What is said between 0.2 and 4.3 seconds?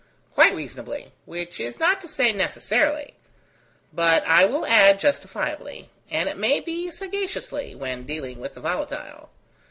"Quite reasonably; which is not to say, necessarily; but,